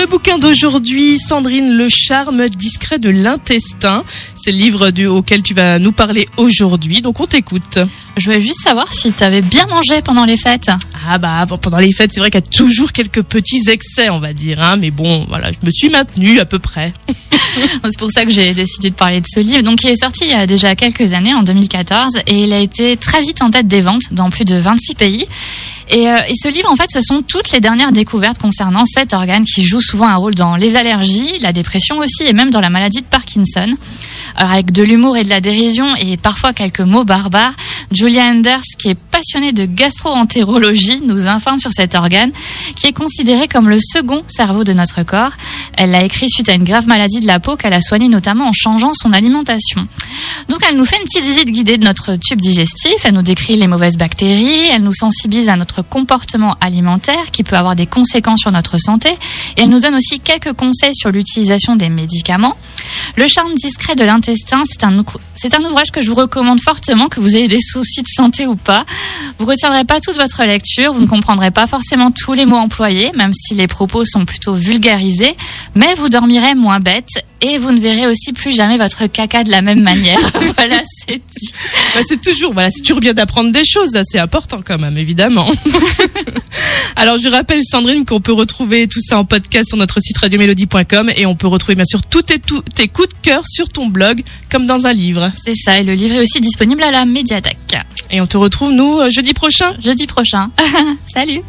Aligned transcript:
le 0.00 0.06
bouquin 0.06 0.38
d'aujourd'hui, 0.38 1.18
Sandrine, 1.18 1.76
Le 1.76 1.88
charme 1.90 2.48
discret 2.48 2.98
de 2.98 3.10
l'intestin. 3.10 4.02
C'est 4.34 4.50
le 4.50 4.56
livre 4.56 4.90
du, 4.90 5.06
auquel 5.06 5.42
tu 5.42 5.52
vas 5.52 5.78
nous 5.78 5.92
parler 5.92 6.26
aujourd'hui, 6.38 7.02
donc 7.02 7.20
on 7.20 7.26
t'écoute. 7.26 7.78
Je 8.16 8.24
voulais 8.24 8.40
juste 8.40 8.60
savoir 8.62 8.94
si 8.94 9.12
tu 9.12 9.22
avais 9.22 9.42
bien 9.42 9.66
mangé 9.66 10.00
pendant 10.00 10.24
les 10.24 10.38
fêtes. 10.38 10.70
Ah 11.06 11.18
bah 11.18 11.46
pendant 11.60 11.78
les 11.78 11.92
fêtes, 11.92 12.12
c'est 12.14 12.20
vrai 12.20 12.30
qu'il 12.30 12.40
y 12.40 12.44
a 12.44 12.46
toujours 12.46 12.92
quelques 12.92 13.22
petits 13.22 13.68
excès, 13.68 14.08
on 14.08 14.20
va 14.20 14.32
dire, 14.32 14.62
hein, 14.62 14.76
mais 14.78 14.90
bon, 14.90 15.26
voilà, 15.28 15.52
je 15.52 15.66
me 15.66 15.70
suis 15.70 15.90
maintenue 15.90 16.40
à 16.40 16.46
peu 16.46 16.58
près. 16.58 16.94
c'est 17.84 17.98
pour 17.98 18.10
ça 18.10 18.24
que 18.24 18.30
j'ai 18.30 18.54
décidé 18.54 18.88
de 18.88 18.94
parler 18.94 19.20
de 19.20 19.26
ce 19.28 19.40
livre. 19.40 19.62
Donc, 19.62 19.82
il 19.84 19.90
est 19.90 20.00
sorti 20.00 20.24
il 20.24 20.30
y 20.30 20.34
a 20.34 20.46
déjà 20.46 20.74
quelques 20.76 21.12
années, 21.12 21.34
en 21.34 21.42
2014, 21.42 22.20
et 22.26 22.44
il 22.44 22.52
a 22.54 22.58
été 22.60 22.96
très 22.96 23.20
vite 23.20 23.42
en 23.42 23.50
tête 23.50 23.68
des 23.68 23.82
ventes 23.82 24.12
dans 24.12 24.30
plus 24.30 24.46
de 24.46 24.56
26 24.56 24.94
pays. 24.94 25.28
Et, 25.90 26.08
euh, 26.08 26.18
et, 26.28 26.34
ce 26.34 26.48
livre, 26.48 26.70
en 26.70 26.76
fait, 26.76 26.88
ce 26.90 27.02
sont 27.02 27.22
toutes 27.22 27.50
les 27.50 27.60
dernières 27.60 27.90
découvertes 27.90 28.38
concernant 28.38 28.84
cet 28.84 29.12
organe 29.12 29.44
qui 29.44 29.64
joue 29.64 29.80
souvent 29.80 30.06
un 30.06 30.16
rôle 30.16 30.34
dans 30.34 30.54
les 30.54 30.76
allergies, 30.76 31.38
la 31.40 31.52
dépression 31.52 31.98
aussi, 31.98 32.22
et 32.24 32.32
même 32.32 32.50
dans 32.50 32.60
la 32.60 32.70
maladie 32.70 33.00
de 33.00 33.06
Parkinson. 33.06 33.74
Alors, 34.36 34.52
avec 34.52 34.70
de 34.70 34.82
l'humour 34.82 35.16
et 35.16 35.24
de 35.24 35.28
la 35.28 35.40
dérision, 35.40 35.96
et 35.96 36.16
parfois 36.16 36.52
quelques 36.52 36.80
mots 36.80 37.04
barbares, 37.04 37.54
Julia 37.90 38.24
Anders, 38.26 38.62
qui 38.78 38.90
est 38.90 38.98
passionnée 39.20 39.52
de 39.52 39.66
gastro-entérologie, 39.66 41.02
nous 41.02 41.28
informe 41.28 41.58
sur 41.58 41.74
cet 41.74 41.94
organe, 41.94 42.32
qui 42.74 42.86
est 42.86 42.94
considéré 42.94 43.48
comme 43.48 43.68
le 43.68 43.78
second 43.78 44.24
cerveau 44.28 44.64
de 44.64 44.72
notre 44.72 45.02
corps. 45.02 45.32
Elle 45.76 45.90
l'a 45.90 46.04
écrit 46.04 46.30
suite 46.30 46.48
à 46.48 46.54
une 46.54 46.64
grave 46.64 46.86
maladie 46.86 47.20
de 47.20 47.26
la 47.26 47.38
peau 47.38 47.56
qu'elle 47.56 47.74
a 47.74 47.82
soignée 47.82 48.08
notamment 48.08 48.48
en 48.48 48.52
changeant 48.54 48.94
son 48.94 49.12
alimentation. 49.12 49.86
Donc 50.48 50.64
elle 50.66 50.76
nous 50.78 50.86
fait 50.86 50.96
une 50.96 51.04
petite 51.04 51.24
visite 51.24 51.50
guidée 51.50 51.76
de 51.76 51.84
notre 51.84 52.16
tube 52.16 52.40
digestif, 52.40 52.94
elle 53.04 53.12
nous 53.12 53.22
décrit 53.22 53.56
les 53.56 53.66
mauvaises 53.66 53.98
bactéries, 53.98 54.68
elle 54.72 54.82
nous 54.82 54.94
sensibilise 54.94 55.50
à 55.50 55.56
notre 55.56 55.82
comportement 55.82 56.56
alimentaire 56.62 57.30
qui 57.30 57.44
peut 57.44 57.56
avoir 57.56 57.76
des 57.76 57.86
conséquences 57.86 58.40
sur 58.40 58.50
notre 58.50 58.78
santé 58.78 59.10
et 59.56 59.62
elle 59.62 59.68
nous 59.68 59.80
donne 59.80 59.94
aussi 59.96 60.18
quelques 60.18 60.54
conseils 60.54 60.94
sur 60.94 61.10
l'utilisation 61.10 61.76
des 61.76 61.90
médicaments. 61.90 62.56
Le 63.16 63.26
charme 63.26 63.54
discret 63.54 63.96
de 63.96 64.04
l'intestin, 64.04 64.62
c'est 64.68 64.82
un, 64.84 65.04
c'est 65.36 65.54
un 65.54 65.64
ouvrage 65.64 65.90
que 65.90 66.00
je 66.00 66.08
vous 66.08 66.16
recommande 66.16 66.60
fortement, 66.60 67.08
que 67.08 67.20
vous 67.20 67.36
ayez 67.36 67.48
des 67.48 67.60
soucis 67.60 68.02
de 68.02 68.08
santé 68.08 68.46
ou 68.46 68.56
pas. 68.56 68.84
Vous 69.38 69.46
retiendrez 69.46 69.84
pas 69.84 70.00
toute 70.00 70.16
votre 70.16 70.44
lecture, 70.44 70.92
vous 70.92 71.00
ne 71.00 71.06
comprendrez 71.06 71.50
pas 71.50 71.66
forcément 71.66 72.10
tous 72.10 72.32
les 72.32 72.44
mots 72.44 72.56
employés, 72.56 73.10
même 73.16 73.32
si 73.32 73.54
les 73.54 73.66
propos 73.66 74.04
sont 74.04 74.24
plutôt 74.24 74.54
vulgarisés, 74.54 75.36
mais 75.74 75.94
vous 75.94 76.08
dormirez 76.08 76.54
moins 76.54 76.80
bête 76.80 77.24
et 77.40 77.56
vous 77.56 77.70
ne 77.72 77.80
verrez 77.80 78.06
aussi 78.06 78.32
plus 78.32 78.54
jamais 78.54 78.76
votre 78.76 79.06
caca 79.06 79.44
de 79.44 79.50
la 79.50 79.62
même 79.62 79.80
manière. 79.80 80.18
voilà, 80.56 80.80
c'est 80.98 81.16
dit. 81.16 81.52
Bah, 81.94 82.00
c'est 82.06 82.20
toujours, 82.20 82.52
voilà, 82.52 82.70
c'est 82.70 82.82
toujours 82.82 83.00
bien 83.00 83.14
d'apprendre 83.14 83.50
des 83.50 83.64
choses, 83.64 83.98
c'est 84.04 84.18
important 84.18 84.60
quand 84.64 84.78
même, 84.78 84.98
évidemment. 84.98 85.50
Alors 86.96 87.18
je 87.18 87.28
rappelle 87.28 87.60
Sandrine 87.62 88.04
qu'on 88.04 88.20
peut 88.20 88.32
retrouver 88.32 88.88
tout 88.88 89.00
ça 89.00 89.18
en 89.18 89.24
podcast 89.24 89.68
sur 89.68 89.76
notre 89.76 90.00
site 90.00 90.18
radiomélodie.com 90.18 91.10
et 91.16 91.26
on 91.26 91.34
peut 91.34 91.46
retrouver 91.46 91.74
bien 91.74 91.84
sûr 91.84 92.02
tous 92.02 92.22
tes, 92.22 92.38
tes 92.38 92.88
coups 92.88 93.08
de 93.08 93.14
cœur 93.22 93.42
sur 93.46 93.68
ton 93.68 93.86
blog 93.86 94.22
comme 94.50 94.66
dans 94.66 94.86
un 94.86 94.92
livre. 94.92 95.30
C'est 95.42 95.54
ça, 95.54 95.78
et 95.78 95.84
le 95.84 95.94
livre 95.94 96.16
est 96.16 96.22
aussi 96.22 96.40
disponible 96.40 96.82
à 96.82 96.90
la 96.90 97.04
médiathèque. 97.04 97.76
Et 98.10 98.20
on 98.20 98.26
te 98.26 98.36
retrouve 98.36 98.72
nous 98.72 99.00
jeudi 99.10 99.34
prochain. 99.34 99.74
Jeudi 99.80 100.06
prochain. 100.06 100.50
Salut 101.12 101.42